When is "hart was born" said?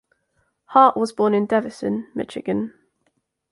0.65-1.35